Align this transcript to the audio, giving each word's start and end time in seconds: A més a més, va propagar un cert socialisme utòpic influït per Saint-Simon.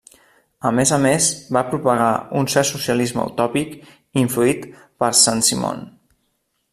A 0.69 0.69
més 0.77 0.91
a 0.95 0.97
més, 1.03 1.27
va 1.57 1.61
propagar 1.73 2.07
un 2.41 2.49
cert 2.55 2.69
socialisme 2.71 3.27
utòpic 3.33 3.77
influït 4.25 4.69
per 5.03 5.11
Saint-Simon. 5.25 5.85